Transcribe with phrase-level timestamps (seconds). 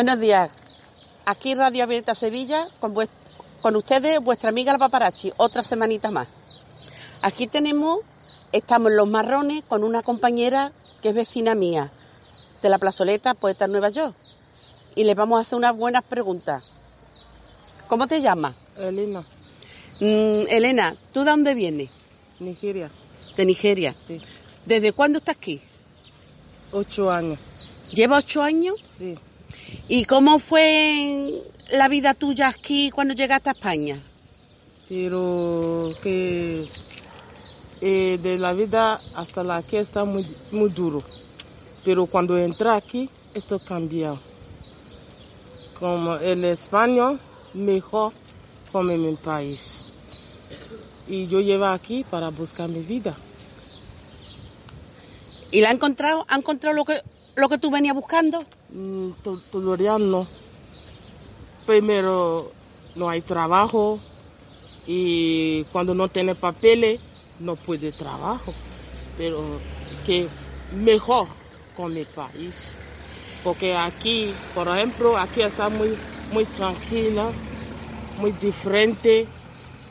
[0.00, 0.50] Buenos días.
[1.26, 2.94] Aquí Radio Abierta Sevilla, con,
[3.60, 6.26] con ustedes, vuestra amiga la Paparachi, otra semanita más.
[7.20, 7.98] Aquí tenemos,
[8.50, 11.92] estamos en Los Marrones con una compañera que es vecina mía,
[12.62, 14.16] de la plazoleta Poeta Nueva York.
[14.94, 16.64] Y le vamos a hacer unas buenas preguntas.
[17.86, 18.54] ¿Cómo te llamas?
[18.78, 19.20] Elena.
[20.00, 21.90] Mm, Elena, ¿tú de dónde vienes?
[22.38, 22.90] Nigeria.
[23.36, 23.94] De Nigeria.
[24.00, 24.18] Sí.
[24.64, 25.60] ¿Desde cuándo estás aquí?
[26.72, 27.38] Ocho años.
[27.92, 28.76] ¿Lleva ocho años?
[28.96, 29.18] Sí.
[29.88, 31.42] ¿Y cómo fue
[31.72, 34.00] la vida tuya aquí cuando llegaste a España?
[34.88, 36.66] Pero que
[37.80, 41.02] eh, de la vida hasta la aquí está muy, muy duro.
[41.84, 44.18] Pero cuando entré aquí, esto cambió.
[45.78, 47.18] Como el español,
[47.54, 48.12] mejor
[48.70, 49.86] como en mi país.
[51.08, 53.16] Y yo llevo aquí para buscar mi vida.
[55.50, 56.24] ¿Y la ha encontrado?
[56.28, 57.00] ¿Ha encontrado lo que,
[57.40, 58.44] lo que tú venías buscando?
[58.68, 59.10] Mm,
[59.50, 60.26] todavía no.
[61.66, 62.52] Primero,
[62.94, 64.00] no hay trabajo
[64.86, 67.00] y cuando no tiene papeles,
[67.38, 68.52] no puede trabajo.
[69.16, 69.60] Pero
[70.04, 70.28] que
[70.72, 71.28] mejor
[71.76, 72.72] con mi país.
[73.42, 75.96] Porque aquí, por ejemplo, aquí está muy,
[76.32, 77.30] muy tranquila,
[78.18, 79.26] muy diferente.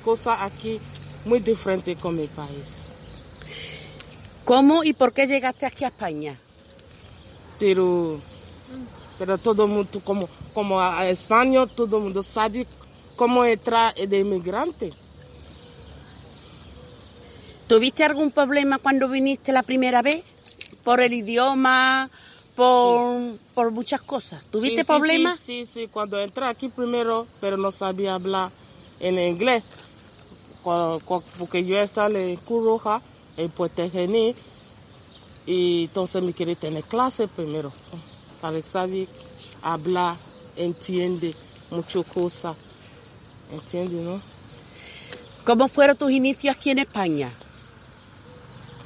[0.04, 0.80] Cosa aquí
[1.26, 2.86] muy diferente con mi país.
[4.46, 6.36] ¿Cómo y por qué llegaste aquí a España?
[7.60, 8.20] Pero,
[9.18, 12.66] pero todo el mundo, como, como a España, todo el mundo sabe
[13.16, 14.94] cómo entrar de inmigrante.
[17.68, 20.24] ¿Tuviste algún problema cuando viniste la primera vez?
[20.84, 22.10] ¿Por el idioma?
[22.56, 24.44] Por, por muchas cosas.
[24.46, 25.40] ¿Tuviste problemas?
[25.40, 28.52] Sí, sí, sí, cuando entré aquí primero, pero no sabía hablar
[29.00, 29.64] en inglés.
[30.64, 33.02] Porque yo estaba en Cruz Roja,
[33.38, 34.36] en Puerto Gení,
[35.50, 37.74] y entonces me quería tener clase primero,
[38.40, 39.08] para saber
[39.64, 40.16] hablar,
[40.56, 41.34] entiende
[41.72, 42.56] muchas cosas,
[43.52, 44.22] entiende, ¿no?
[45.46, 47.32] ¿Cómo fueron tus inicios aquí en España?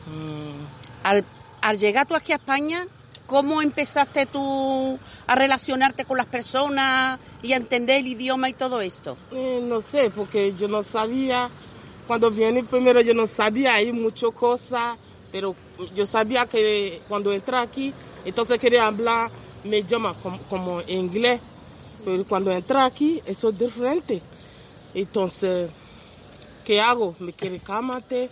[0.07, 1.06] Mm.
[1.06, 1.25] Al,
[1.62, 2.79] al llegar tú aquí a España,
[3.28, 4.97] ¿cómo empezaste tú
[5.28, 9.18] a relacionarte con las personas y a entender el idioma y todo esto?
[9.31, 11.50] Eh, no sé, porque yo no sabía,
[12.07, 14.97] cuando vine primero yo no sabía, hay muchas cosas,
[15.34, 15.56] pero
[15.96, 17.92] yo sabía que cuando entré aquí,
[18.24, 19.32] entonces quería hablar
[19.64, 21.42] mi idioma como, como inglés,
[22.06, 24.22] pero cuando entré aquí, eso es diferente.
[24.94, 25.72] Entonces,
[26.64, 27.16] ¿qué hago?
[27.18, 28.30] Me quiere cámate.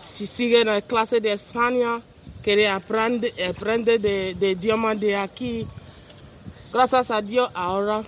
[0.00, 2.00] Si sigue en la clase de España,
[2.40, 5.66] quiere aprender, aprender de, de idioma de aquí.
[6.72, 8.04] Gracias a Dios, ahora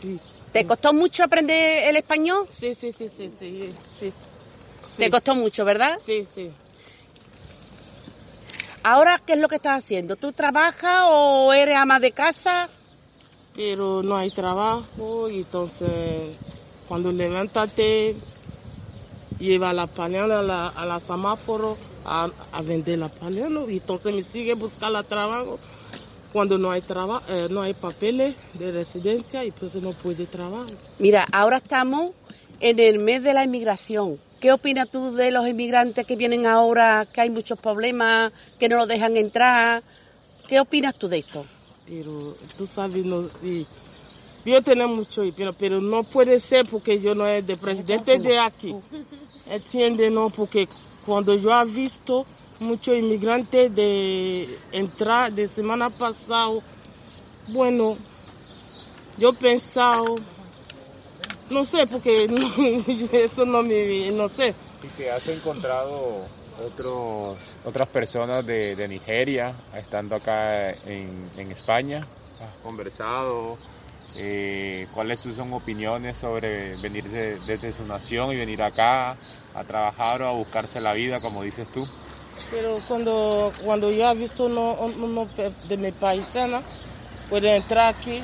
[0.00, 0.18] sí.
[0.52, 2.48] ¿Te costó mucho aprender el español?
[2.50, 4.12] Sí, sí, sí, sí, sí, sí.
[4.98, 5.96] ¿Te costó mucho, verdad?
[6.04, 6.50] Sí, sí.
[8.82, 10.16] ¿Ahora qué es lo que estás haciendo?
[10.16, 12.68] ¿Tú trabajas o eres ama de casa?
[13.54, 16.36] Pero no hay trabajo y entonces
[16.88, 18.16] cuando levántate
[19.38, 24.14] lleva la panela a la, a la semáforo a, a, vender la panela y entonces
[24.14, 25.58] me sigue buscando trabajo
[26.32, 30.74] cuando no hay trabajo, eh, no hay papeles de residencia y pues no puede trabajar.
[30.98, 32.12] Mira, ahora estamos
[32.60, 34.18] en el mes de la inmigración.
[34.40, 38.76] ¿Qué opinas tú de los inmigrantes que vienen ahora, que hay muchos problemas, que no
[38.76, 39.82] los dejan entrar?
[40.48, 41.44] ¿Qué opinas tú de esto?
[41.86, 45.22] Pero tú sabes, yo tengo mucho,
[45.58, 48.74] pero, no puede ser porque yo no soy de presidente de aquí.
[49.46, 50.66] Entiende, no, porque
[51.04, 52.24] cuando yo he visto
[52.60, 56.60] muchos inmigrantes de entrar de semana pasada,
[57.48, 57.94] bueno,
[59.18, 60.14] yo he pensado
[61.50, 62.38] no sé, porque no,
[63.12, 64.10] eso no me...
[64.12, 64.54] no sé.
[64.82, 66.24] ¿Y te has encontrado
[66.64, 72.06] otros, otras personas de, de Nigeria estando acá en, en España?
[72.40, 73.58] ¿Has conversado?
[74.16, 79.16] Eh, ¿Cuáles son opiniones sobre venir de, desde su nación y venir acá
[79.54, 81.86] a trabajar o a buscarse la vida, como dices tú?
[82.50, 85.28] Pero cuando, cuando yo he visto uno, uno
[85.68, 86.60] de mi paisana,
[87.28, 88.22] puede entrar aquí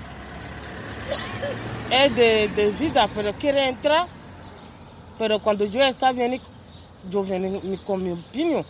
[1.91, 4.06] es de, de, vida, pero quiere entrar.
[5.19, 6.41] Pero cuando yo estaba bien,
[7.11, 8.65] yo venía con mi opinión.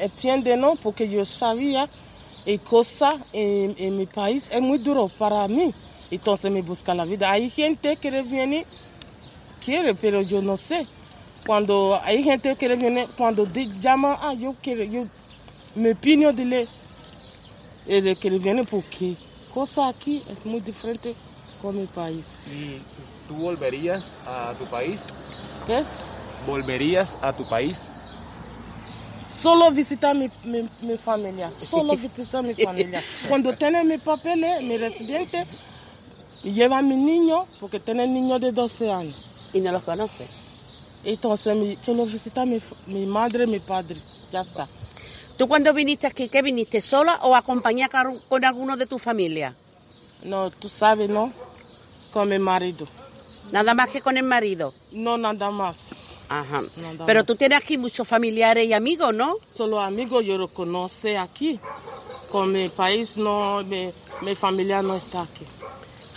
[0.00, 0.76] Entiende, ¿no?
[0.76, 1.88] Porque yo sabía
[2.46, 5.72] y cosa en, mi país es muy duro para mí.
[6.10, 7.30] Entonces me busca la vida.
[7.30, 8.64] Hay gente que viene,
[9.64, 10.86] quiere, pero yo no sé.
[11.46, 13.46] Cuando hay gente que viene, cuando
[13.80, 15.04] llama, ah, yo quiero, yo,
[15.74, 16.44] mi opinión de
[17.86, 19.16] le, que viene porque
[19.52, 21.14] cosa aquí es muy diferente
[21.60, 22.24] con mi país.
[22.52, 22.80] ¿Y
[23.28, 25.02] tú volverías a tu país?
[25.66, 25.82] ¿Qué?
[26.46, 27.78] ¿Volverías a tu país?
[29.40, 33.02] solo visitar mi, mi, mi familia, solo visitar mi familia.
[33.28, 35.46] Cuando tiene mi papeles, mi residente,
[36.42, 39.16] lleva a mi niño, porque tiene niño de 12 años.
[39.52, 40.26] Y no los conoce.
[41.04, 43.96] Entonces, mi, solo visita mi, mi madre, mi padre,
[44.30, 44.68] ya está.
[45.36, 49.54] ¿Tú cuando viniste aquí, qué viniste, sola o acompañada con, con alguno de tu familia?
[50.22, 51.32] No, tú sabes, ¿no?
[52.12, 52.86] Con mi marido.
[53.52, 54.74] Nada más que con el marido.
[54.92, 55.90] No, nada más.
[56.28, 56.62] Ajá.
[56.76, 57.26] Nada Pero más.
[57.26, 59.36] tú tienes aquí muchos familiares y amigos, ¿no?
[59.54, 61.58] Solo amigos yo lo conoce aquí.
[62.30, 63.90] Con mi país, no, mi,
[64.22, 65.44] mi familia no está aquí.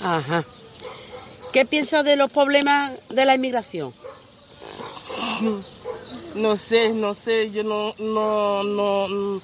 [0.01, 0.43] Ajá.
[1.51, 3.93] ¿Qué piensas de los problemas de la inmigración?
[6.35, 9.41] No sé, no sé, yo no, no, no, mm,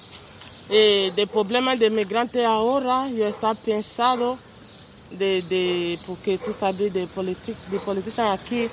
[0.70, 4.38] eh, de problemas de migrantes ahora, yo está pensado
[5.10, 8.68] de, de, porque tú sabes de política, de políticos aquí,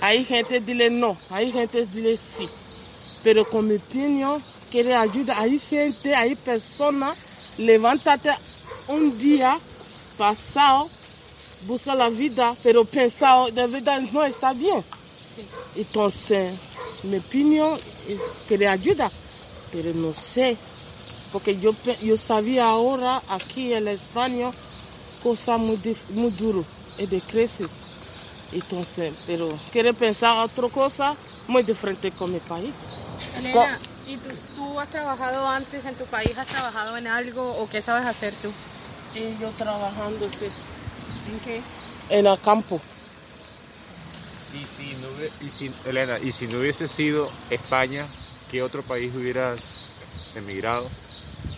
[0.00, 2.48] hay gente dile no, hay gente dile sí,
[3.22, 7.16] pero con mi opinión, quiere ayuda, hay gente, hay personas,
[7.56, 8.30] levántate
[8.88, 9.58] un día
[10.16, 10.88] pasado,
[11.66, 14.84] busca la vida, pero pensado, de verdad no está bien.
[15.74, 16.52] Entonces,
[17.04, 17.74] mi opinión
[18.08, 18.16] es
[18.48, 19.10] que le ayuda,
[19.72, 20.56] pero no sé,
[21.32, 24.50] porque yo, yo sabía ahora aquí en España
[25.18, 26.66] cosas muy, muy duro
[26.96, 27.78] y de crisis.
[28.50, 32.94] Entonces, pero quiere pensar otra cosa muy diferente con mi país.
[33.34, 36.36] Elena, ¿y tú, tú has trabajado antes en tu país?
[36.38, 38.54] ¿Has trabajado en algo o qué sabes hacer tú?
[39.14, 40.52] Y yo trabajando sí,
[41.26, 41.62] ¿En qué?
[42.10, 42.82] en el campo.
[44.50, 45.10] Y si no
[45.40, 48.08] y si- Elena, y si no hubiese sido España,
[48.48, 49.98] ¿qué otro país hubieras
[50.34, 50.90] emigrado?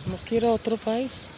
[0.04, 1.30] No quiero otro país.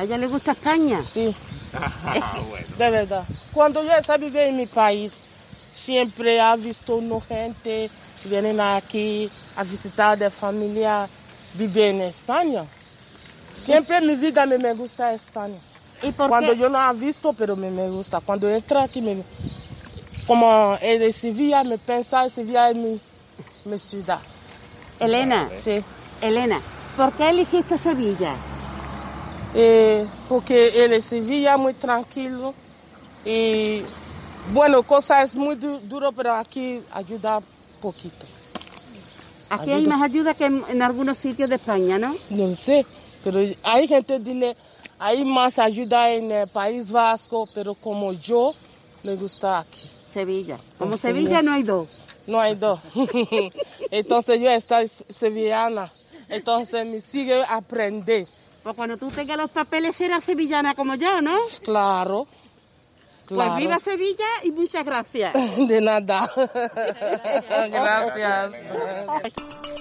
[0.00, 1.04] ¿A ella le gusta España?
[1.12, 1.34] Sí.
[1.74, 2.66] Ah, bueno.
[2.78, 3.24] De verdad.
[3.52, 5.22] Cuando yo estaba viviendo en mi país,
[5.70, 7.90] siempre ha visto una gente
[8.22, 11.06] que vienen aquí a visitar de familia,
[11.54, 12.64] vive en España.
[13.54, 15.58] Siempre en mi vida me, me gusta España.
[16.02, 16.58] ¿Y por Cuando qué?
[16.58, 18.20] yo no he visto, pero me, me gusta.
[18.20, 19.22] Cuando entro aquí, me,
[20.26, 22.98] como de Sevilla, me piensa Sevilla es mi,
[23.66, 24.20] mi ciudad.
[24.98, 25.84] Elena, Sí.
[26.22, 26.58] Elena,
[26.96, 28.34] ¿por qué elegiste Sevilla?
[29.54, 32.54] Eh, porque él es Sevilla muy tranquilo
[33.24, 33.82] y
[34.52, 37.40] bueno, cosas muy du- duro, pero aquí ayuda
[37.82, 38.26] poquito.
[39.48, 42.14] Aquí hay más ayuda que en, en algunos sitios de España, ¿no?
[42.30, 42.86] No sé,
[43.24, 44.56] pero hay gente dile,
[45.00, 48.54] hay más ayuda en el País Vasco, pero como yo
[49.02, 49.82] me gusta aquí.
[50.14, 50.58] Sevilla.
[50.78, 51.28] Como En Sevilla.
[51.38, 51.88] Sevilla no hay dos.
[52.28, 52.78] No hay dos.
[53.90, 55.90] Entonces yo estoy sevillana.
[56.28, 58.28] Entonces me sigue aprender.
[58.62, 61.38] Pues cuando tú tengas los papeles serás sevillana como yo, ¿no?
[61.64, 62.26] Claro.
[63.26, 65.32] Pues viva Sevilla y muchas gracias.
[65.68, 66.30] De nada.
[67.70, 68.52] Gracias.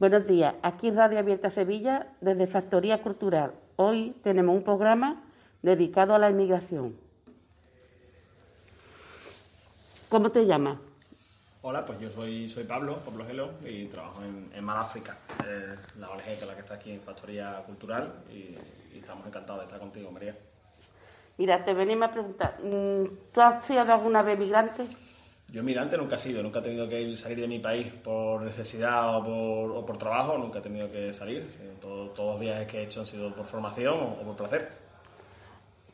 [0.00, 3.52] Buenos días, aquí Radio Abierta Sevilla desde Factoría Cultural.
[3.76, 5.22] Hoy tenemos un programa
[5.62, 6.96] dedicado a la inmigración.
[10.08, 10.78] ¿Cómo te llamas?
[11.62, 16.10] Hola, pues yo soy, soy Pablo, Pablo Gelo, y trabajo en, en Maláfrica, eh, la
[16.10, 18.56] ONG la que está aquí en Factoría Cultural, y,
[18.96, 20.36] y estamos encantados de estar contigo, María.
[21.38, 24.88] Mira, te venimos a preguntar, mm, ¿tú has sido alguna vez migrante?
[25.52, 28.42] Yo migrante nunca he sido, nunca he tenido que ir- salir de mi país por
[28.42, 31.46] necesidad o por, o por trabajo, nunca he tenido que salir.
[31.80, 34.68] todo- todos los viajes que he hecho han sido por formación o, o por placer.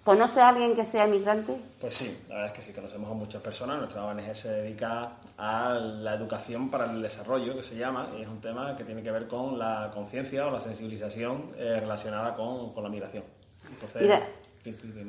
[0.04, 1.61] ¿Conoces a alguien que sea migrante?
[1.78, 3.78] Pues sí, la verdad es que sí, conocemos a muchas personas.
[3.78, 8.28] Nuestra ONG se dedica a la educación para el desarrollo, que se llama, y es
[8.28, 12.73] un tema que tiene que ver con la conciencia o la sensibilización eh, relacionada con,
[12.73, 13.25] con la migración.
[13.69, 14.21] Entonces, Mira.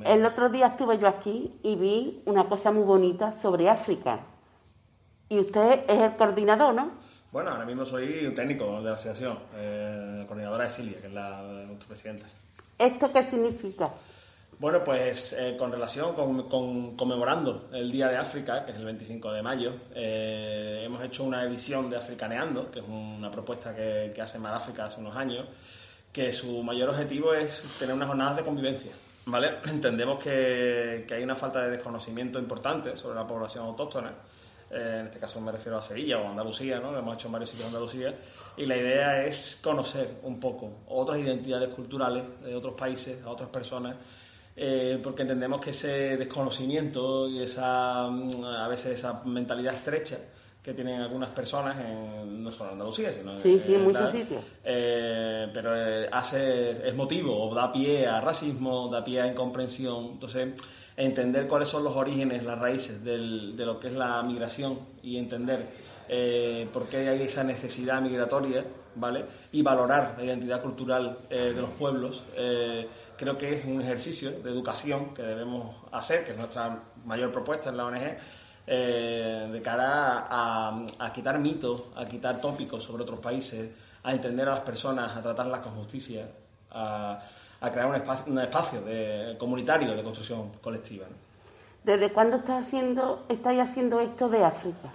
[0.06, 4.20] El otro día estuve yo aquí y vi una cosa muy bonita sobre África.
[5.32, 6.92] Y usted es el coordinador, ¿no?
[7.32, 11.14] Bueno, ahora mismo soy un técnico de la asociación, eh, coordinadora de Silvia, que es
[11.14, 12.26] la, nuestra presidenta.
[12.78, 13.90] ¿Esto qué significa?
[14.60, 18.84] Bueno, pues eh, con relación, con, con- conmemorando el Día de África, que es el
[18.84, 24.12] 25 de mayo, eh, hemos hecho una edición de Africaneando, que es una propuesta que,
[24.14, 25.46] que hace Madáfrica hace unos años,
[26.12, 28.92] que su mayor objetivo es tener unas jornadas de convivencia.
[29.26, 29.52] ¿vale?
[29.66, 34.12] Entendemos que, que hay una falta de desconocimiento importante sobre la población autóctona.
[34.74, 36.92] Eh, en este caso me refiero a Sevilla o Andalucía, ¿no?
[36.92, 38.16] Lo hemos hecho en varios sitios de Andalucía.
[38.58, 43.50] Y la idea es conocer un poco otras identidades culturales de otros países, a otras
[43.50, 43.96] personas,
[44.56, 50.18] eh, porque entendemos que ese desconocimiento y esa, mm, a veces esa mentalidad estrecha
[50.62, 54.44] que tienen algunas personas, en, no solo en Andalucía, sino Sí, sí, en muchos sitios.
[54.64, 60.12] eh, pero eh, hace, es motivo, o da pie a racismo, da pie a incomprensión.
[60.14, 60.54] Entonces,
[60.98, 65.18] entender cuáles son los orígenes, las raíces del- de lo que es la migración y
[65.18, 65.82] entender
[66.14, 69.24] eh, por qué hay esa necesidad migratoria, ¿vale?
[69.54, 72.86] Y valorar la identidad cultural eh, de los pueblos, eh,
[73.18, 77.70] creo que es un ejercicio de educación que debemos hacer, que es nuestra mayor propuesta
[77.70, 78.18] en la ONG,
[78.68, 83.70] de cara a, a quitar mitos, a quitar tópicos sobre otros países,
[84.04, 86.28] a entender a las personas, a tratarlas con justicia,
[86.72, 87.20] a,
[87.62, 91.06] a crear un espacio, un espacio de- comunitario de construcción colectiva.
[91.10, 91.16] ¿no?
[91.84, 94.90] ¿Desde cuándo estás haciendo, estáis haciendo esto de África?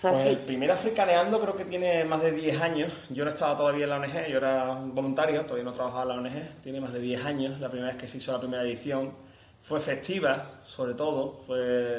[0.00, 2.90] Pues el primer Africaneando creo que tiene más de 10 años.
[3.10, 6.14] Yo no estaba todavía en la ONG, yo era voluntario, todavía no trabajaba en la
[6.30, 6.62] ONG.
[6.62, 9.12] Tiene más de 10 años, la primera vez que se hizo la primera edición.
[9.62, 11.44] Fue festiva, sobre todo.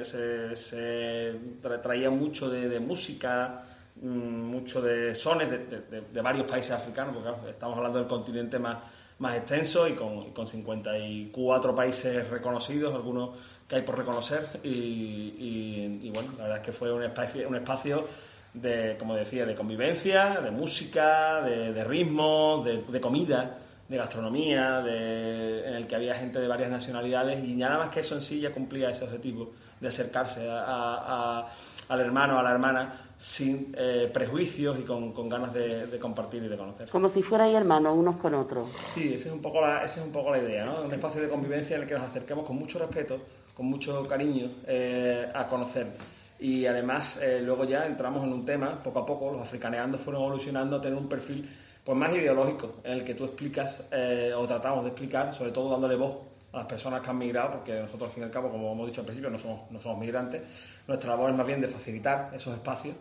[0.04, 3.64] Se, se tra- traía mucho de, de música,
[4.02, 8.60] mm, mucho de sones de, de- de- varios países africanos, porque estamos hablando del continente
[8.60, 8.80] más,
[9.24, 13.32] más extenso y con, con 54 países reconocidos, algunos
[13.68, 14.48] que hay por reconocer.
[14.64, 18.08] Y, bueno, la verdad es que fue un espacio, un espacio
[18.54, 25.68] de, como decía, de convivencia, de música, de, de ritmo, de, comida, de gastronomía, de-
[25.68, 28.40] en el que había gente de varias nacionalidades y nada más que eso en sí
[28.40, 34.82] ya cumplía ese objetivo de acercarse al hermano, a la hermana, sin eh, prejuicios y
[34.82, 36.90] con, con ganas de, de compartir y de conocer.
[36.90, 38.68] Como si fuerais hermanos unos con otros.
[38.94, 40.82] Sí, esa es un poco la, esa es un poco la idea, ¿no?
[40.84, 43.18] Un espacio de convivencia en el que nos acerquemos con mucho respeto,
[43.56, 45.88] con mucho cariño eh, a conocer.
[46.40, 50.24] Y además, eh, luego ya entramos en un tema, poco a poco, los africaneando fueron
[50.24, 51.50] evolucionando a tener un perfil
[51.86, 55.70] pues más ideológico, en el que tú explicas, eh, o tratamos de explicar, sobre todo
[55.70, 56.18] dándole voz
[56.54, 58.88] a las personas que han migrado, porque nosotros, al fin y al cabo, como hemos
[58.88, 60.42] dicho al principio, no somos, no somos migrantes.
[60.88, 62.96] Nuestra labor es más bien de facilitar esos espacios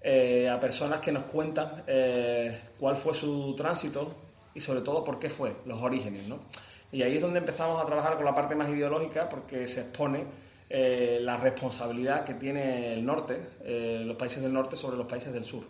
[0.00, 4.14] eh, a personas que nos cuentan eh, cuál fue su tránsito
[4.54, 6.28] y sobre todo por qué fue, los orígenes.
[6.28, 6.40] ¿no?
[6.92, 10.24] Y ahí es donde empezamos a trabajar con la parte más ideológica porque se expone
[10.68, 13.40] eh, la responsabilidad que tiene el norte,
[14.04, 15.64] los países del norte sobre los países del sur.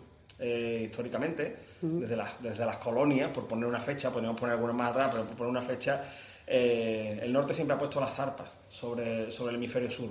[0.45, 4.89] Eh, históricamente, desde, las, desde las colonias, por poner una fecha, podemos poner algunas más
[4.89, 6.03] atrás, pero por poner una fecha,
[6.47, 10.09] eh, el norte siempre ha puesto las zarpas sobre, sobre el hemisferio sur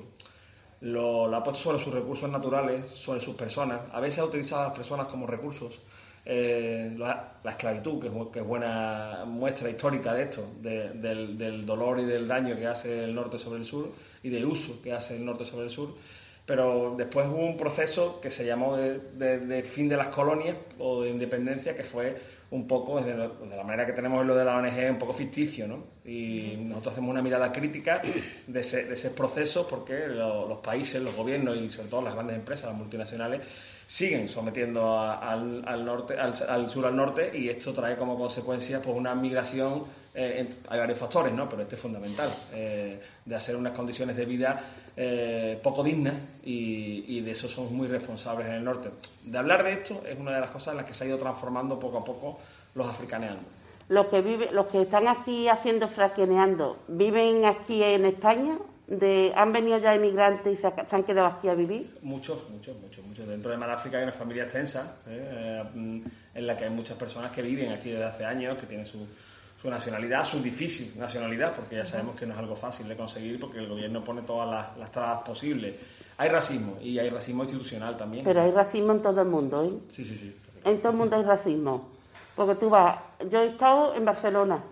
[0.81, 3.83] lo, ha puesto sobre sus recursos naturales, sobre sus personas.
[3.93, 5.81] A veces ha utilizado a las personas como recursos.
[6.25, 12.01] Eh, la, la esclavitud, que es, buena muestra histórica de esto, de- del, del dolor
[12.01, 13.93] y del daño que hace el norte sobre el sur
[14.25, 15.95] y del uso que hace el norte sobre el sur.
[16.45, 18.99] Pero después hubo un proceso que se llamó de,
[19.39, 22.17] de- fin de las colonias o de independencia, que fue
[22.51, 25.67] un poco, de la manera que tenemos en lo de la ONG, un poco ficticio,
[25.69, 25.85] ¿no?
[26.05, 28.03] Y nosotros hacemos una mirada crítica
[28.47, 32.15] de ese, de ese proceso porque lo- los países, los gobiernos y sobre todo las
[32.15, 33.41] grandes empresas, las multinacionales,
[33.87, 39.15] siguen sometiendo al, norte, al sur al norte y esto trae como consecuencia pues una
[39.15, 39.85] migración
[40.15, 41.49] eh, hay varios factores, ¿no?
[41.49, 44.63] Pero este es fundamental, eh, de hacer unas condiciones de vida
[44.97, 46.15] eh, poco dignas
[46.45, 48.91] y, y de eso somos muy responsables en el norte.
[49.25, 51.19] De hablar de esto es una de las cosas en las que se ha ido
[51.19, 52.39] transformando poco a poco
[52.75, 53.41] los africaneando.
[53.89, 58.59] Los que vive, los que están aquí haciendo fraqueneando, ¿viven aquí en España?
[58.87, 61.91] De, ¿Han venido ya inmigrantes y se, ha- se han quedado aquí a vivir?
[62.03, 63.27] Muchos, muchos, muchos, muchos.
[63.27, 67.73] Dentro de Maláfrica hay una familia extensa en la que hay muchas personas que viven
[67.73, 68.99] aquí desde hace años, que tienen su,
[69.63, 73.39] su nacionalidad, su difícil nacionalidad, porque ya sabemos que no es algo fácil de conseguir
[73.39, 75.77] porque el gobierno pone todas las, las trabas posibles.
[76.19, 78.25] Hay racismo y hay racismo institucional también.
[78.25, 79.71] Pero hay racismo en todo el mundo, ¿eh?
[79.95, 80.35] Sí, sí, sí.
[80.65, 81.91] En todo el mundo hay racismo.
[82.35, 82.99] Porque tú vas,
[83.31, 84.65] yo he estado en Barcelona,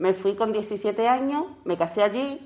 [0.00, 2.40] me fui con 17 años, me casé allí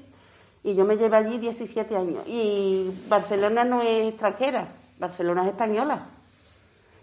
[0.62, 2.22] y yo me llevé allí 17 años.
[2.26, 6.06] Y Barcelona no es extranjera, Barcelona es española.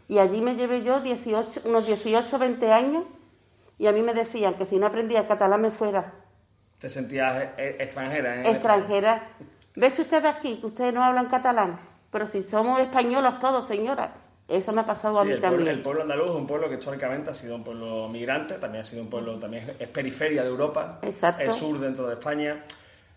[0.07, 3.03] Y allí me llevé yo 18, unos 18, 20 años
[3.79, 6.13] y a mí me decían que si no aprendía el catalán me fuera
[6.79, 8.35] Te sentías eh, eh, extranjera.
[8.35, 8.49] ¿eh?
[8.51, 9.29] extranjera.
[9.75, 11.79] ¿Ves ustedes aquí que ustedes no hablan catalán?
[12.11, 14.13] Pero si somos españolos todos, señora.
[14.47, 15.75] Eso me ha pasado a mí el, pueblo, también.
[15.75, 18.85] el pueblo andaluz es un pueblo que históricamente ha sido un pueblo migrante, también ha
[18.85, 21.43] sido un pueblo, también es, es periferia de Europa, Exacto.
[21.43, 22.63] es sur dentro de España,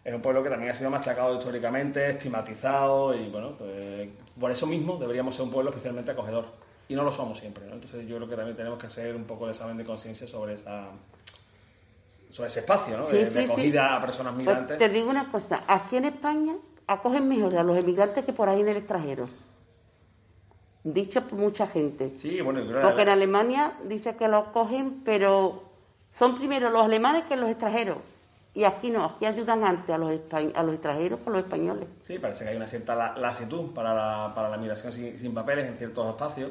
[0.04, 4.66] es un pueblo que también ha sido machacado históricamente, estigmatizado y bueno, pues, por eso
[4.66, 6.44] mismo deberíamos ser un pueblo especialmente acogedor
[6.88, 7.74] y no lo somos siempre, ¿no?
[7.74, 10.54] Entonces yo creo que también tenemos que hacer un poco de examen de conciencia sobre
[10.54, 10.88] esa
[12.30, 13.06] sobre ese espacio, ¿no?
[13.06, 13.52] Sí, de, sí, de sí.
[13.52, 14.78] acogida a personas Pues migrantes.
[14.78, 16.54] te digo una cosa, aquí en España
[16.86, 19.28] acogen mejor a los emigrantes que por ahí en el extranjero.
[20.84, 22.12] Dicho por mucha gente.
[22.20, 25.62] Sí, bueno, creo Porque en Alemania dice que los cogen, pero
[26.12, 27.98] son primero los alemanes que los extranjeros.
[28.54, 30.12] Y aquí no, aquí ayudan antes a los,
[30.54, 31.88] a los extranjeros que a los españoles.
[32.02, 35.32] Sí, parece que hay una cierta la- lasitud para la, para la migración sin, sin
[35.32, 36.50] papeles en ciertos espacios,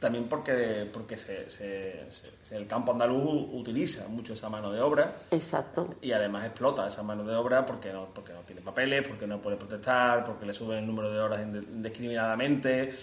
[0.00, 2.06] también porque, porque se- se-
[2.52, 5.94] el campo andaluz utiliza mucho esa mano de obra Exacto.
[6.00, 9.38] y además explota esa mano de obra porque no, porque no tiene papeles, porque no
[9.38, 12.94] puede protestar, porque le suben el número de horas indiscriminadamente.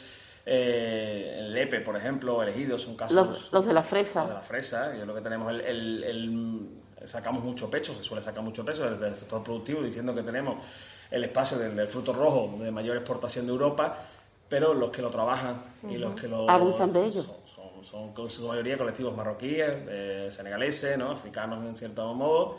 [0.45, 3.15] Eh, el EPE, por ejemplo, elegidos son casos...
[3.15, 4.25] Los, los de la de fresa.
[4.25, 6.69] la fresa, y es lo que tenemos, el, el- el-
[7.05, 10.57] sacamos mucho pecho, se suele sacar mucho pecho desde el sector productivo diciendo que tenemos
[11.11, 13.97] el espacio del, del fruto rojo de mayor exportación de Europa,
[14.47, 15.55] pero los que lo trabajan
[15.89, 17.23] y los que lo Abusan de ello.
[17.23, 21.11] Son, son- su mayoría colectivos marroquíes, eh, senegaleses, ¿no?
[21.11, 22.57] africanos en cierto modo.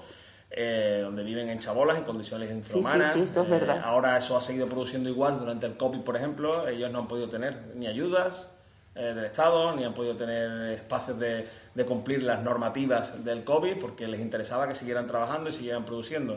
[0.52, 3.14] eh, donde viven en chabolas en condiciones infrahumanas.
[3.14, 6.66] sí, eso es Eh, ahora eso ha seguido produciendo igual durante el COVID, por ejemplo.
[6.66, 8.50] Ellos no han podido tener ni ayudas
[8.96, 13.78] eh, del Estado, ni han podido tener espacios de, de cumplir las normativas del COVID,
[13.80, 16.36] porque les interesaba que siguieran trabajando y siguieran produciendo.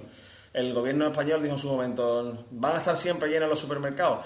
[0.54, 4.20] El gobierno español dijo en su momento, van a estar siempre llenos los supermercados.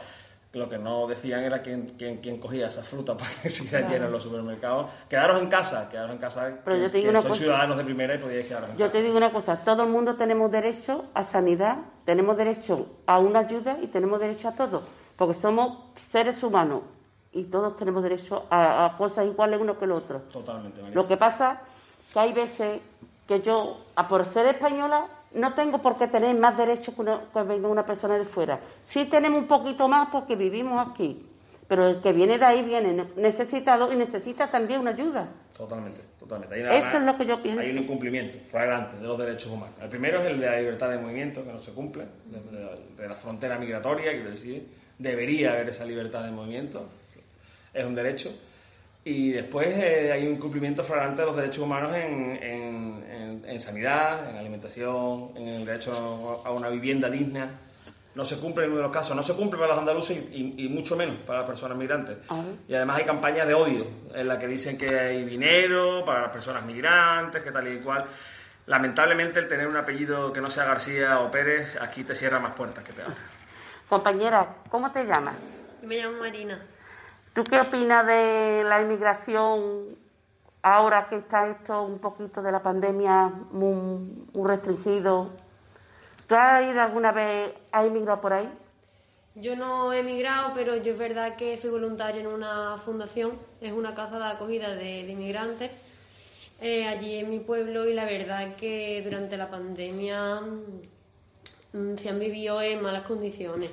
[0.53, 4.11] Lo que no decían era quién, quién, quién cogía esa fruta para que siguieran llenos
[4.11, 4.87] los supermercados.
[5.09, 7.41] Quedaros en casa, quedaros en casa, Pero que, yo te digo que una sois cosa.
[7.43, 8.97] ciudadanos de primera y podíais quedaros en Yo casa.
[8.97, 13.39] te digo una cosa, todo el mundo tenemos derecho a sanidad, tenemos derecho a una
[13.39, 14.81] ayuda y tenemos derecho a todo,
[15.15, 15.77] porque somos
[16.11, 16.81] seres humanos
[17.37, 20.19] y todos tenemos derecho a, a cosas iguales uno que el otro.
[20.31, 20.95] Totalmente, María.
[20.95, 21.61] Lo que pasa
[22.13, 22.81] que hay veces
[23.27, 27.21] que yo, a por ser española, no tengo por qué tener más derechos que, una-
[27.33, 28.59] que venga una persona de fuera.
[28.85, 31.25] Sí tenemos un poquito más porque vivimos aquí,
[31.67, 35.27] pero el que viene de ahí viene necesitado y necesita también una ayuda.
[35.57, 36.55] Totalmente, totalmente.
[36.55, 37.59] Hay Eso es lo que yo pienso.
[37.61, 39.75] Hay un incumplimiento flagrante de los derechos humanos.
[39.81, 42.77] El primero es el de la libertad de movimiento, que no se cumple, de, de-
[43.01, 44.67] de la frontera migratoria, quiero decir,
[44.97, 46.85] debería haber esa libertad de movimiento,
[47.77, 48.31] es un derecho.
[49.03, 53.61] Y después eh, hay un incumplimiento flagrante de los derechos humanos en, en- en- en
[53.61, 57.47] sanidad, en alimentación, en el derecho a una vivienda digna.
[58.15, 60.55] No se cumple en uno de los casos, no se cumple para los andaluces y,
[60.57, 62.17] y- y mucho menos para las personas migrantes.
[62.27, 62.45] A ver.
[62.67, 66.31] Y además hay campañas de odio en las que dicen que hay dinero para las
[66.31, 68.05] personas migrantes, que tal y cual.
[68.65, 72.53] Lamentablemente el tener un apellido que no sea García o Pérez aquí te cierra más
[72.55, 73.15] puertas que te abre.
[73.87, 75.35] Compañera, ¿cómo te llamas?
[75.83, 76.59] Me llamo Marina.
[77.37, 79.95] ¿Tú qué opinas de la inmigración
[80.63, 85.29] ahora que está esto un poquito de la pandemia muy, restringido?
[86.25, 88.49] ¿Tú has ido alguna vez, has emigrado por ahí?
[89.35, 93.71] Yo no he emigrado, pero yo es verdad que soy voluntaria en una fundación, es
[93.71, 95.69] una casa de acogida de, de inmigrantes,
[96.59, 102.17] eh, allí en mi pueblo y la verdad que durante la pandemia mm, se han
[102.17, 103.69] vivido en malas condiciones.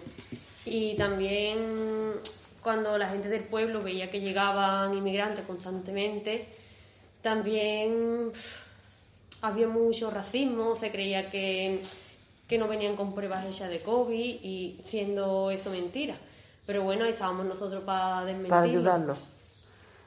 [0.66, 2.20] Y también
[2.64, 6.48] cuando la gente del pueblo veía que llegaban inmigrantes constantemente,
[7.22, 8.32] también
[9.42, 11.82] había mucho racismo, se creía que,
[12.48, 16.16] que no venían con pruebas hechas de COVID y siendo eso mentira.
[16.66, 18.48] Pero bueno, ahí estábamos nosotros para desmentirlo.
[18.56, 19.18] Para ayudarlos.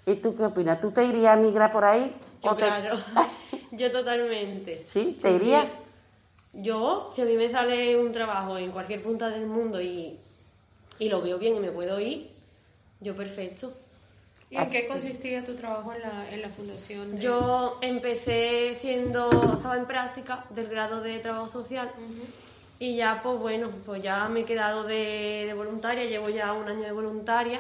[0.08, 0.82] ¿Y tú qué opinas?
[0.82, 2.12] ¿Tú te irías a migrar por ahí?
[2.44, 2.98] Yo, ¿O te- claro,
[3.72, 4.86] yo totalmente.
[4.88, 5.20] ¿Sí?
[5.22, 5.68] ¿Te irías?
[6.54, 10.18] Yo, si a mí me sale un trabajo en cualquier punta del mundo y,
[10.98, 12.32] y lo veo bien y me puedo ir,
[13.00, 13.74] yo perfecto.
[14.50, 17.16] ¿Y en qué consistía tu trabajo en la, en la fundación?
[17.16, 21.92] de- Yo empecé siendo, estaba en práctica del grado de trabajo social
[22.80, 26.68] y ya pues bueno, pues ya me he quedado de, de voluntaria, llevo ya un
[26.70, 27.60] año de voluntaria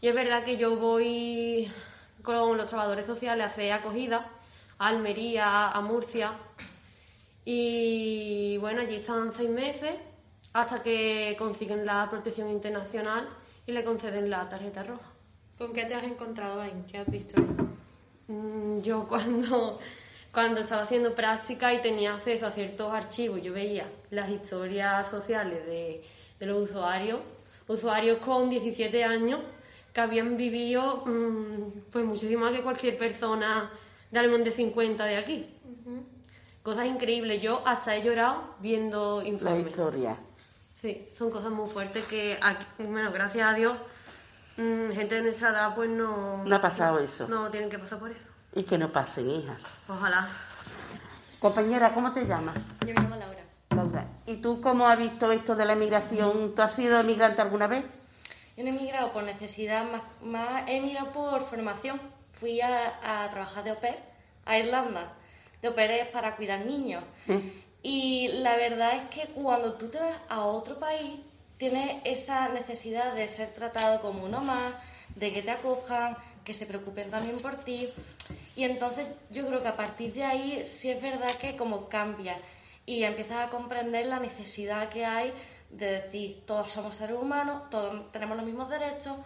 [0.00, 1.68] y es verdad que yo voy
[2.22, 4.28] con los trabajadores sociales a hacer acogida
[4.78, 6.34] a Almería, a Murcia
[7.44, 9.94] y bueno, allí están seis meses
[10.52, 13.28] hasta que consiguen la protección internacional
[13.68, 15.10] y le conceden la tarjeta roja.
[15.58, 16.72] ¿Con qué te has encontrado ahí?
[16.90, 18.34] ¿Qué has visto ahí?
[18.34, 19.78] Mm, Yo cuando,
[20.32, 25.66] cuando estaba haciendo práctica y tenía acceso a ciertos archivos, yo veía las historias sociales
[25.66, 26.02] de,
[26.40, 27.20] de los usuarios,
[27.68, 29.40] usuarios con 17 años
[29.92, 33.70] que habían vivido mm, pues muchísimo más que cualquier persona
[34.10, 35.46] de Alemán de 50 de aquí.
[36.62, 37.42] Cosas increíbles.
[37.42, 39.66] Yo hasta he llorado viendo La informes.
[39.68, 40.16] historia.
[40.80, 43.76] Sí, son cosas muy fuertes que, aquí- bueno, gracias a Dios,
[44.56, 46.44] mm, gente de nuestra edad pues no...
[46.44, 47.26] No ha pasado eso.
[47.28, 48.28] No tienen que pasar por eso.
[48.54, 49.56] Y que no pasen, hija.
[49.88, 50.28] Ojalá.
[51.40, 52.56] Compañera, ¿cómo te llamas?
[52.80, 53.42] Yo me llamo Laura.
[53.74, 54.06] Laura.
[54.26, 56.54] ¿Y tú cómo has visto esto de la emigración?
[56.54, 57.84] ¿Tú has sido emigrante alguna vez?
[58.56, 62.00] Yo no he emigrado por necesidad, más, más he emigrado por formación.
[62.40, 63.96] Fui a, a trabajar de au pair
[64.46, 65.12] a Irlanda.
[65.62, 67.02] De au pair es para cuidar niños.
[67.90, 71.20] Y la verdad es que cuando tú te vas a otro país,
[71.56, 74.74] tienes esa necesidad de ser tratado como uno más,
[75.16, 77.88] de que te acojan, que se preocupen también por ti.
[78.56, 82.36] Y entonces yo creo que a partir de ahí sí es verdad que como cambia.
[82.84, 85.32] y empiezas a comprender la necesidad que hay
[85.70, 89.16] de decir todos somos seres humanos, todos tenemos los mismos derechos.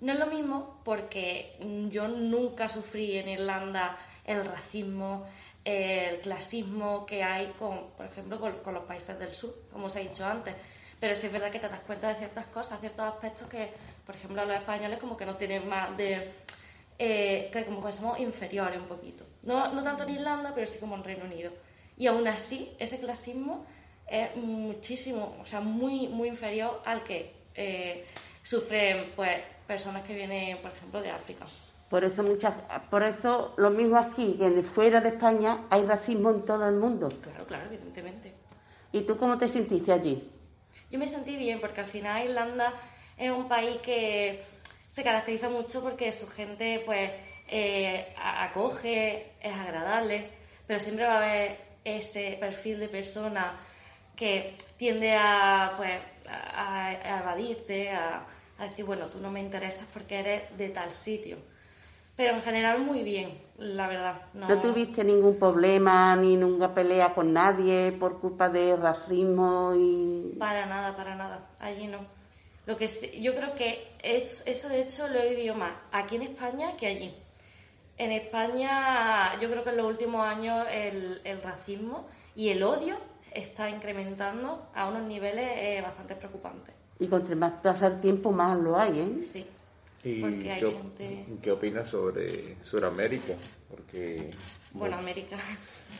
[0.00, 1.56] No es lo mismo porque
[1.90, 5.26] yo nunca sufrí en Irlanda el racismo,
[5.70, 10.00] el clasismo que hay con, por ejemplo, con, los países del sur, como os he
[10.00, 10.54] dicho antes.
[10.98, 13.70] Pero sí es verdad que te das cuenta de ciertas cosas, ciertos aspectos que,
[14.04, 16.32] por ejemplo, los españoles como que no tienen más de...
[16.98, 19.24] Eh, que como que somos inferiores un poquito.
[19.42, 21.50] No, no tanto en Irlanda, pero sí como en Reino Unido.
[21.96, 23.64] Y aún así, ese clasismo
[24.06, 28.04] es muchísimo, o sea, muy, muy inferior al que eh,
[28.42, 31.46] sufren pues, personas que vienen, por ejemplo, de África.
[31.90, 32.54] Por eso, muchas,
[32.88, 37.08] por eso lo mismo aquí que fuera de España hay racismo en todo el mundo.
[37.20, 38.32] Claro, claro, evidentemente.
[38.92, 40.30] ¿Y tú cómo te sentiste allí?
[40.88, 42.74] Yo me sentí bien porque al final Irlanda
[43.18, 44.44] es un país que
[44.86, 47.10] se caracteriza mucho porque su gente pues
[47.48, 50.30] eh, acoge, es agradable,
[50.68, 53.58] pero siempre va a haber ese perfil de persona
[54.14, 55.98] que tiende a, pues,
[56.28, 58.26] a, evadirte, a,
[58.58, 61.50] a decir, bueno, tú no me interesas porque eres de tal sitio
[62.20, 64.20] pero en general muy bien, la verdad.
[64.34, 64.60] No...
[64.60, 70.36] tuviste ningún problema ni ninguna pelea con nadie por culpa de racismo y...?
[70.38, 71.48] Para nada, para nada.
[71.58, 72.00] Allí no.
[72.66, 72.88] Lo que
[73.22, 77.14] yo creo que eso de hecho lo he vivido más aquí en España que allí.
[77.96, 82.06] En España yo creo que en los últimos años el, racismo
[82.36, 82.96] y el odio
[83.32, 86.74] está incrementando a unos niveles eh, bastante preocupantes.
[86.98, 89.24] Y cuanto más pasa el tiempo más lo hay, ¿eh?
[89.24, 89.46] Sí.
[90.02, 90.22] ¿Y
[91.42, 93.34] qué, opinas sobre Sudamérica?
[93.68, 94.30] Porque
[94.72, 95.36] bueno, América.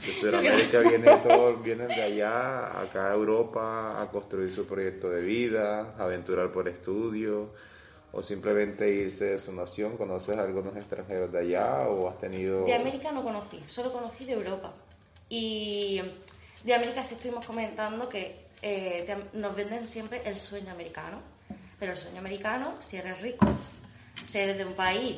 [0.07, 5.23] De Sudamérica viene todo, vienen de allá, acá a Europa, a construir su proyecto de
[5.23, 7.51] vida, aventurar por estudio,
[8.13, 9.97] o simplemente irse de su nación.
[9.97, 12.65] ¿Conoces a algunos extranjeros de allá o has tenido...?
[12.65, 14.73] De América no conocí, solo conocí de Europa.
[15.29, 16.01] Y
[16.65, 21.21] de América sí estuvimos comentando que eh, nos venden siempre el sueño americano.
[21.79, 23.47] Pero el sueño americano, si eres rico,
[24.31, 25.17] ser de un país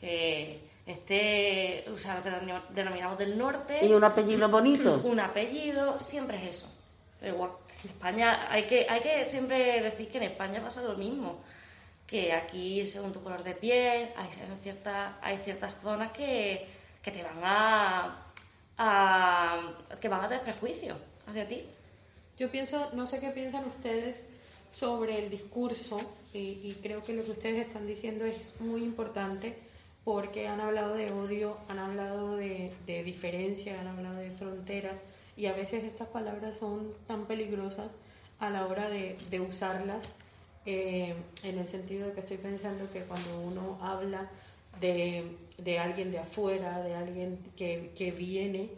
[0.00, 2.30] que esté, o sea, que
[2.74, 3.84] denominamos del norte.
[3.84, 5.00] ¿Y un apellido bonito?
[5.04, 6.74] Un apellido, siempre es eso.
[7.20, 7.50] Pero igual,
[7.84, 11.40] en España hay que, hay que siempre decir que en España pasa lo mismo.
[12.06, 14.28] Que aquí, según tu color de piel, hay
[14.62, 16.66] ciertas, hay ciertas zonas que,
[17.02, 18.26] que te van a,
[18.76, 21.64] a, que van a tener prejuicios hacia ti.
[22.38, 24.22] Yo pienso, no sé qué piensan ustedes
[24.72, 26.00] sobre el discurso
[26.34, 29.54] y, creo que lo que ustedes están diciendo es muy importante
[30.02, 32.72] porque han hablado de odio, han hablado de,
[33.04, 34.94] diferencia, han hablado de fronteras
[35.36, 37.88] y a veces estas palabras son tan peligrosas
[38.38, 40.08] a la hora de, usarlas
[40.64, 44.30] eh, en el sentido de que estoy pensando que cuando uno habla
[44.80, 48.70] de, alguien de afuera, de alguien que, viene,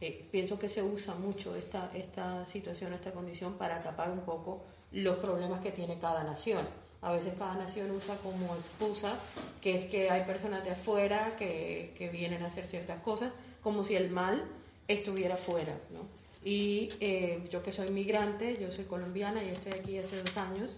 [0.00, 4.62] eh, pienso que se usa mucho esta situación, esta condición para tapar un poco
[4.92, 6.66] los problemas que tiene cada nación.
[7.00, 9.18] A veces cada nación usa como excusa
[9.60, 13.82] que es que hay personas de afuera que, que vienen a hacer ciertas cosas, como
[13.82, 14.44] si el mal
[14.88, 15.72] estuviera fuera.
[15.90, 16.06] ¿no?
[16.44, 20.76] Y eh, yo que soy migrante, yo soy colombiana y estoy aquí hace dos años,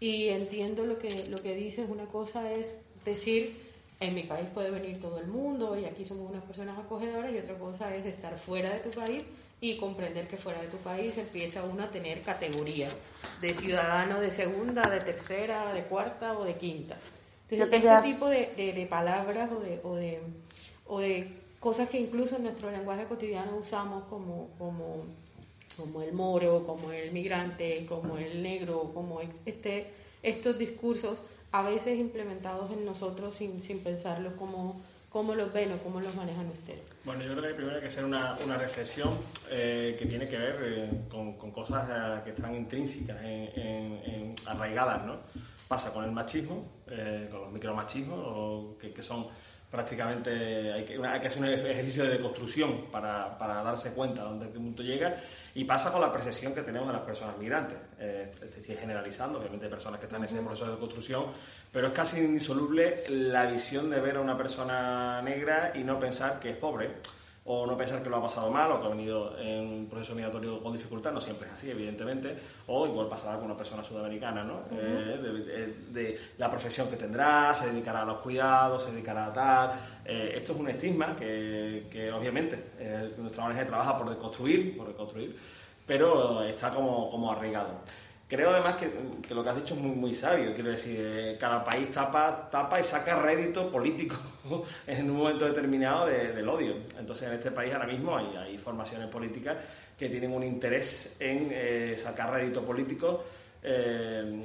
[0.00, 1.88] y entiendo lo que, lo que dices.
[1.88, 3.56] Una cosa es decir,
[4.00, 7.38] en mi país puede venir todo el mundo y aquí somos unas personas acogedoras, y
[7.38, 9.24] otra cosa es estar fuera de tu país
[9.60, 12.88] y comprender que fuera de tu país empieza uno a tener categoría
[13.40, 16.96] de ciudadano de segunda, de tercera, de cuarta o de quinta.
[17.50, 20.20] Entonces, este tipo de, de, palabras o de, o, de,
[20.86, 25.04] o de cosas que incluso en nuestro lenguaje cotidiano usamos como, como,
[25.76, 29.86] como el moro, como el migrante, como el negro, como este,
[30.22, 34.80] estos discursos a veces implementados en nosotros sin, sin pensarlo como
[35.18, 36.78] ¿Cómo los ven o cómo los manejan ustedes?
[37.04, 39.18] Bueno, yo creo que primero hay que hacer una, reflexión
[39.50, 43.16] eh, que tiene que ver eh, con, cosas eh, que están intrínsecas,
[44.46, 45.16] arraigadas, ¿no?
[45.66, 49.26] Pasa con el machismo, con los micromachismos, o que, son
[49.70, 54.28] prácticamente, hay que, hay que hacer un ejercicio de deconstrucción para, para darse cuenta de
[54.28, 55.16] dónde el mundo llega,
[55.54, 57.76] y pasa con la percepción que tenemos de las personas migrantes.
[57.98, 61.26] estoy generalizando, obviamente hay personas que están en ese proceso de construcción,
[61.72, 66.40] pero es casi indisoluble la visión de ver a una persona negra y no pensar
[66.40, 66.90] que es pobre
[67.50, 70.14] o no pensar que lo ha pasado mal o que ha venido en un proceso
[70.14, 74.44] migratorio con dificultad, no siempre es así, evidentemente, o igual pasará con una persona sudamericana,
[74.44, 74.64] ¿no?
[74.70, 79.72] Eh, de, la profesión que tendrá, se dedicará a los cuidados, se dedicará a tal.
[80.04, 84.88] Eh, esto es un estigma que, que obviamente eh, nuestra ONG trabaja por deconstruir, por
[84.88, 85.34] deconstruir,
[85.86, 87.80] pero está como, como arraigado.
[88.28, 90.52] Creo además que, lo que has dicho es muy, muy sabio.
[90.52, 94.16] Quiero decir, eh, cada país tapa, tapa y saca rédito político
[94.86, 96.74] en un momento determinado del odio.
[96.98, 99.56] Entonces, en este país ahora mismo hay, hay formaciones políticas
[99.96, 103.24] que tienen un interés en eh, sacar rédito político
[103.62, 104.42] eh,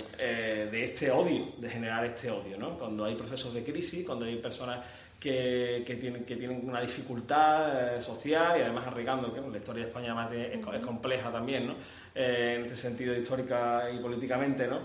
[0.72, 2.80] de este odio, de generar este odio, ¿no?
[2.80, 4.80] Cuando hay procesos de crisis, cuando hay personas
[5.24, 9.90] que, que, tienen, que tienen una dificultad social y además arraigando que la historia de
[9.90, 11.76] España más es, compleja también, ¿no?
[12.14, 14.80] en este sentido histórica y políticamente, ¿no?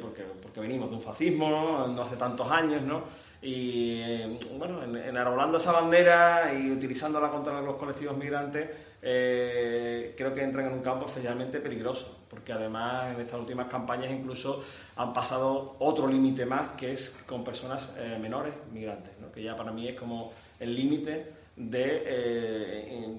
[0.00, 1.50] porque, porque venimos de un fascismo
[1.86, 2.02] ¿no?
[2.02, 3.04] hace tantos años, ¿no?
[3.42, 4.00] y
[4.56, 8.70] bueno, enarbolando esa bandera y utilizándola contra los colectivos migrantes,
[9.02, 14.10] eh, creo que entran en un campo especialmente peligroso, porque además en estas últimas campañas
[14.10, 14.62] incluso
[14.96, 19.70] han pasado otro límite más, que es con personas eh, menores migrantes, que ya para
[19.72, 23.16] mí es como el límite de, eh,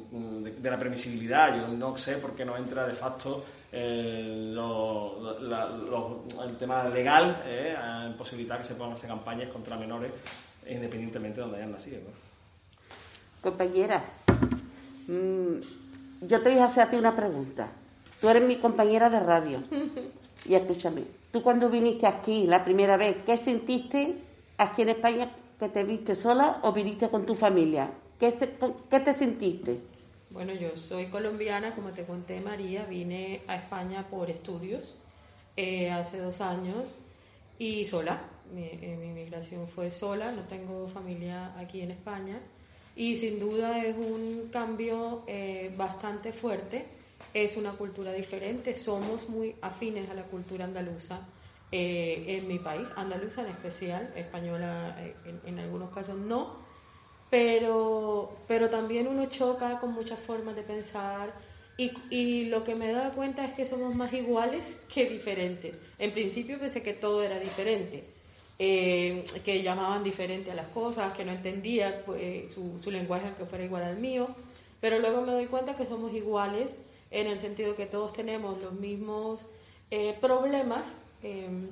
[0.60, 1.56] de, la permisibilidad.
[1.56, 4.56] Yo no sé por qué no entra de facto el
[6.58, 10.12] tema legal en posibilitar que se puedan hacer campañas contra menores
[10.68, 12.00] independientemente de donde hayan nacido.
[13.42, 14.17] Compañera, Mm,
[15.08, 17.70] yo te voy a hacer a ti una pregunta.
[18.20, 19.64] Tú eres mi compañera de radio.
[20.46, 24.16] Y escúchame, tú cuando viniste aquí la primera vez, ¿qué sentiste
[24.58, 27.92] aquí en España que te viste sola o viniste con tu familia?
[28.20, 29.80] ¿Qué te, sentiste?
[30.32, 34.96] Bueno, yo soy colombiana, como te conté María, vine a España por estudios
[35.56, 36.96] eh, hace dos años
[37.60, 38.22] y sola.
[38.54, 42.40] Mi, eh, mi migración fue sola, no tengo familia aquí en España
[42.98, 46.86] y sin duda es un cambio eh, bastante fuerte.
[47.34, 51.20] Es una cultura diferente, somos muy afines a la cultura andaluza
[51.72, 56.58] eh, en mi país, andaluza en especial, española eh, en, algunos casos no,
[57.30, 61.32] pero, pero también uno choca con muchas formas de pensar
[61.76, 65.76] y, y, lo que me he dado cuenta es que somos más iguales que diferentes.
[66.00, 68.04] En principio pensé que todo era diferente
[68.60, 73.46] eh, que llamaban diferente a las cosas, que no entendía pues, su, su, lenguaje que
[73.46, 74.30] fuera igual al mío,
[74.82, 76.76] pero luego me doy cuenta que somos iguales
[77.12, 79.46] en el sentido que todos tenemos los mismos
[79.92, 80.88] eh, problemas
[81.22, 81.68] em,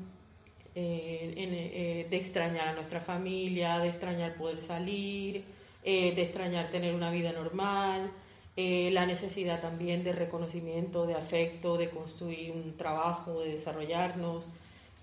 [0.76, 5.43] eh, de extrañar a nuestra familia, de extrañar poder salir,
[5.84, 8.12] de extrañar tener una vida normal,
[8.58, 14.50] la necesidad también de reconocimiento, de afecto, de construir un trabajo, de desarrollarnos.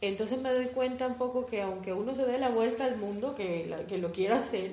[0.03, 3.37] Entonces me doy cuenta un poco que aunque uno se dé la vuelta al mundo,
[3.37, 4.73] que, que lo quiera hacer,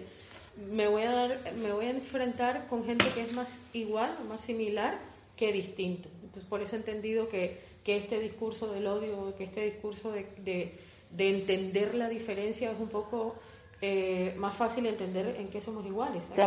[0.58, 4.42] me voy, a dar, me voy a enfrentar con gente que es más igual, más
[4.42, 4.98] similar
[5.38, 6.10] que distinto.
[6.24, 10.26] Entonces por eso he entendido que, que este discurso del odio, que este discurso de,
[10.44, 10.74] de,
[11.12, 13.36] de entender la diferencia es un poco
[13.82, 16.22] eh, más fácil entender en qué somos iguales.
[16.36, 16.42] ¿Te,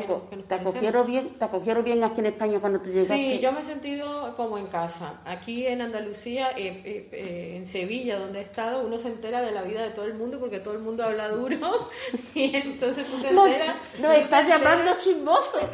[0.54, 3.14] acogieron bien, ¿Te acogieron bien aquí en España cuando tú llegaste?
[3.14, 5.20] Sí, yo me he sentido como en casa.
[5.24, 9.62] Aquí en Andalucía, eh, eh, en Sevilla, donde he estado, uno se entera de la
[9.62, 11.88] vida de todo el mundo porque todo el mundo habla duro
[12.34, 13.76] y entonces tú te enteras...
[13.98, 15.62] Nos está llamando chismosos.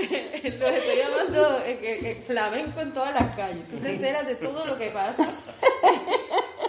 [0.00, 0.10] Los
[0.42, 1.62] estoy llamando
[2.26, 3.66] flamenco en todas las calles.
[3.68, 5.26] Tú te enteras de todo lo que pasa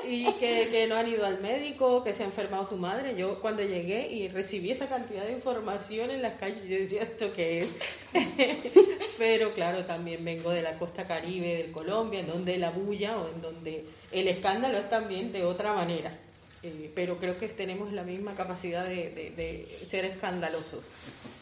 [0.08, 3.16] y que, que, no han ido al médico, que se ha enfermado su madre.
[3.16, 7.32] Yo cuando llegué y recibí esa cantidad de información en las calles, yo decía, ¿esto
[7.34, 7.70] qué es?
[9.18, 13.30] Pero claro, también vengo de la costa caribe del Colombia, en donde la bulla o
[13.30, 16.18] en donde el escándalo es también de otra manera.
[16.64, 20.86] Eh, pero creo que tenemos la misma capacidad de, de, ser escandalosos.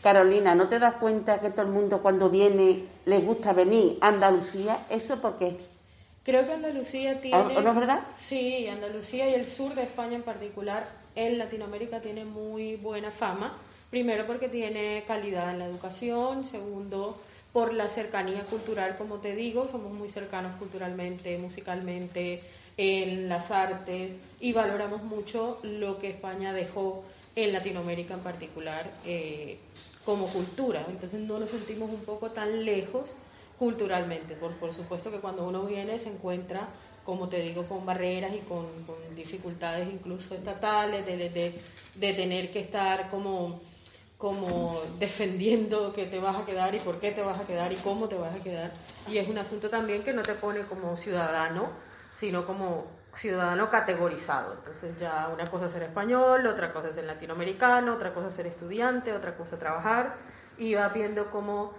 [0.02, 4.08] Carolina, ¿no te das cuenta que todo el mundo cuando viene le gusta venir a
[4.08, 4.86] Andalucía?
[4.90, 5.58] ¿Eso porque
[6.30, 7.38] Creo que Andalucía tiene...
[7.58, 8.02] ¿O no es verdad?
[8.14, 13.58] Sí, Andalucía y el sur de España en particular, en Latinoamérica tiene muy buena fama.
[13.90, 17.20] Primero porque tiene calidad en la educación, segundo
[17.52, 22.44] por la cercanía cultural, como te digo, somos muy cercanos culturalmente, musicalmente,
[22.78, 27.04] en las artes y valoramos mucho lo que España dejó
[27.36, 29.58] en Latinoamérica en particular eh,
[30.06, 30.86] como cultura.
[30.90, 33.16] Entonces no nos sentimos un poco tan lejos
[33.60, 34.36] culturalmente.
[34.36, 36.70] Por, por supuesto que cuando uno viene se encuentra,
[37.04, 38.66] como te digo, con barreras y con,
[39.16, 41.62] dificultades incluso estatales, de, de,
[41.96, 43.60] de, tener que estar como,
[44.18, 47.76] como defendiendo que te vas a quedar y por qué te vas a quedar y
[47.76, 48.72] cómo te vas a quedar.
[49.10, 51.70] Y es un asunto también que no te pone como ciudadano,
[52.16, 54.54] sino como ciudadano categorizado.
[54.54, 58.36] Entonces ya una cosa es ser español, otra cosa es ser latinoamericano, otra cosa es
[58.36, 60.16] ser estudiante, otra cosa trabajar
[60.58, 61.74] y va viendo cómo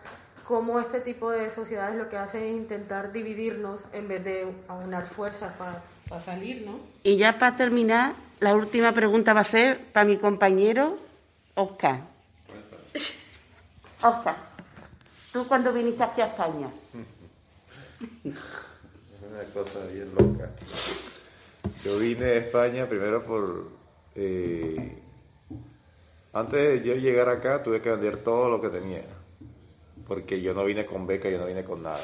[0.50, 5.06] cómo este tipo de sociedades lo que hace es intentar dividirnos en vez de aunar
[5.06, 6.80] fuerzas para salir, ¿no?
[7.04, 10.96] Y ya para terminar, la última pregunta va a ser para mi compañero
[11.54, 12.00] Oscar.
[14.02, 14.36] Oscar,
[15.32, 16.68] ¿tú cuando viniste aquí a España?
[18.24, 18.34] Es
[19.30, 20.50] una cosa bien loca.
[21.84, 23.68] Yo vine a España primero por...
[24.16, 24.98] Eh,
[26.32, 29.04] antes de yo llegar acá tuve que vender todo lo que tenía
[30.10, 32.00] porque yo no vine con beca, yo no vine con nada.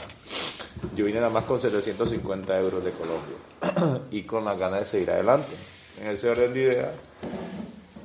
[0.94, 5.10] Yo vine nada más con 750 euros de Colombia y con las ganas de seguir
[5.10, 5.56] adelante.
[6.00, 6.90] En ese orden de ideas,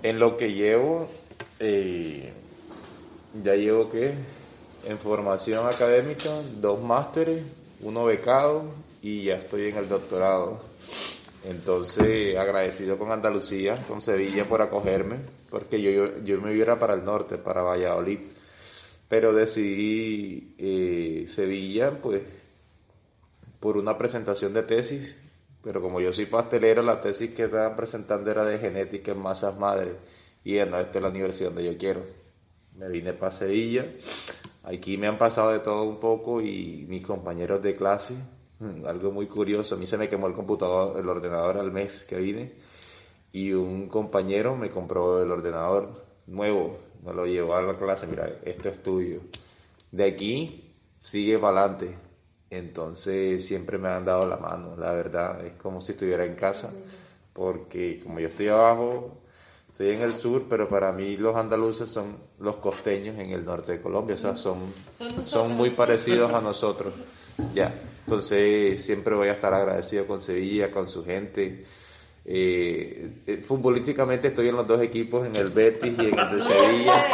[0.02, 1.08] en lo que llevo,
[1.60, 2.34] eh,
[3.44, 4.16] ya llevo que
[4.88, 7.44] en formación académica, dos másteres,
[7.82, 10.62] uno becado y ya estoy en el doctorado.
[11.48, 15.18] Entonces, agradecido con Andalucía, con Sevilla por acogerme,
[15.52, 18.31] porque yo, yo, me viera para el norte, para Valladolid.
[19.12, 22.22] Pero decidí eh, Sevilla, pues,
[23.60, 25.20] por una presentación de tesis,
[25.62, 29.60] pero como yo soy pastelero, la tesis que estaban presentando era de genética en masas
[29.60, 29.96] madres,
[30.46, 32.06] y no, esta es la universidad donde yo quiero.
[32.78, 33.86] Me vine para Sevilla,
[34.64, 38.16] aquí me han pasado de todo un poco y mis compañeros de clase
[38.88, 42.16] algo muy curioso, a mí se me quemó el computador, el ordenador al mes que
[42.16, 42.54] vine.
[43.34, 48.30] Y un compañero me compró el ordenador nuevo, me lo llevó a la clase, mira,
[48.44, 49.22] esto es tuyo.
[49.92, 51.96] De aquí sigue para adelante.
[52.50, 56.70] Entonces siempre me han dado la mano, la verdad, es como si estuviera en casa,
[57.32, 59.22] porque como yo estoy abajo,
[59.70, 63.72] estoy en el sur, pero para mí los andaluces son los costeños en el norte
[63.72, 64.74] de Colombia, o sea, son,
[65.26, 66.94] son muy parecidos a nosotros.
[67.54, 67.74] Ya.
[68.06, 71.66] Entonces siempre voy a estar agradecido con Sevilla, con su gente.
[72.24, 76.42] Eh, eh, futbolísticamente estoy en los dos equipos, en el Betis y en el de
[76.42, 77.06] Sevilla.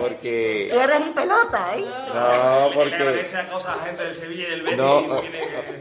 [0.00, 0.68] Porque...
[0.68, 1.84] Eres un pelota, ¿eh?
[1.84, 2.94] No, porque...
[2.94, 4.76] agradece cosas a gente del Sevilla y del Betis.
[4.76, 5.06] No,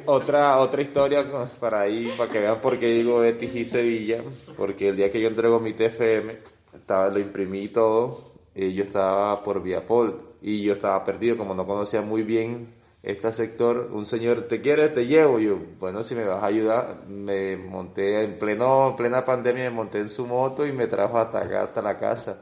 [0.05, 1.25] otra, otra historia
[1.59, 4.23] para ahí, para que vean por qué digo Betis y Sevilla.
[4.55, 6.38] Porque el día que yo entrego mi TFM,
[6.73, 11.65] estaba, lo imprimí todo, y yo estaba por Viapol y yo estaba perdido, como no
[11.65, 14.89] conocía muy bien este sector, un señor, ¿te quiere?
[14.89, 15.39] Te llevo.
[15.39, 19.99] Yo, bueno, si me vas a ayudar, me monté en pleno, plena pandemia, me monté
[19.99, 22.39] en su moto y me trajo hasta acá, hasta la casa.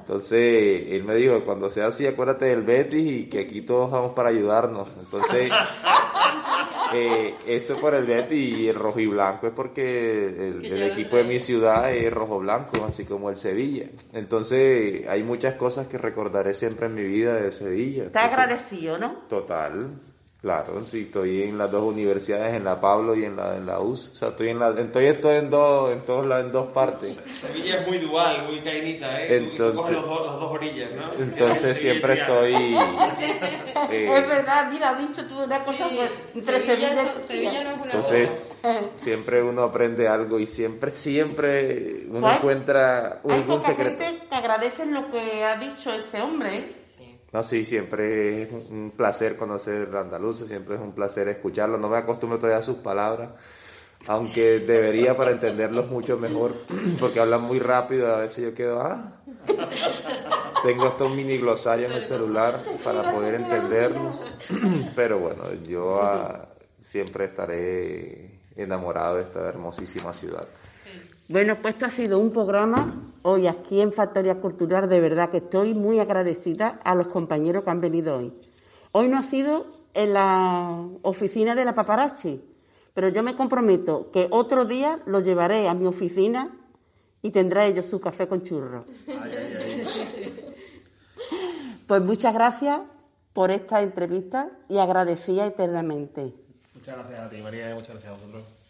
[0.00, 4.12] Entonces, él me dijo, cuando sea así, acuérdate del Betis y que aquí todos vamos
[4.12, 4.88] para ayudarnos.
[4.98, 5.50] Entonces,
[6.96, 11.16] eh, eso por el Betis y el rojo y blanco es porque el, el equipo
[11.16, 13.86] de mi ciudad es rojo blanco, así como el Sevilla.
[14.12, 18.04] Entonces, hay muchas cosas que recordaré siempre en mi vida de Sevilla.
[18.04, 19.12] Está agradecido, ¿no?
[19.28, 19.90] Total.
[20.46, 23.80] Claro, sí, estoy en las dos universidades, en la Pablo y en la, en la
[23.80, 24.10] US.
[24.12, 27.20] O sea, estoy en la, estoy, estoy en dos, en todos en dos partes.
[27.32, 29.38] Sevilla es muy dual, muy cainita, ¿eh?
[29.38, 31.12] Entonces, tú, coges los, las dos orillas, ¿no?
[31.20, 32.76] Entonces siempre estoy...
[33.90, 35.98] Eh, es verdad, mira, has dicho tú una cosa sí,
[36.34, 38.62] entre Sevilla, Sevilla, no es una Entonces,
[38.94, 44.02] siempre uno aprende algo y siempre, siempre uno encuentra un, Hay poca secreto.
[44.02, 46.85] gente que agradece lo que ha dicho este hombre, ¿eh?
[47.32, 51.76] No, sí, siempre es un placer conocer andaluces, siempre es un placer escucharlo.
[51.76, 53.30] No me acostumbro todavía a sus palabras,
[54.06, 56.54] aunque debería para entenderlos mucho mejor,
[57.00, 58.14] porque hablan muy rápido.
[58.14, 59.20] A veces yo quedo, ah,
[60.62, 64.26] tengo estos mini glosarios en el celular para poder entenderlos.
[64.94, 70.46] Pero bueno, yo ah, siempre estaré enamorado de esta hermosísima ciudad.
[71.28, 74.88] Bueno, pues esto ha sido un programa hoy aquí en Factoría Cultural.
[74.88, 78.32] De verdad que estoy muy agradecida a los compañeros que han venido hoy.
[78.92, 82.44] Hoy no ha sido en la oficina de la paparazzi,
[82.94, 86.56] pero yo me comprometo que otro día lo llevaré a mi oficina
[87.22, 88.84] y tendrá ellos su café con churros.
[91.86, 92.80] Pues muchas gracias
[93.32, 96.34] por esta entrevista y agradecida eternamente.
[96.74, 98.65] Muchas gracias a ti, María, y muchas gracias a vosotros.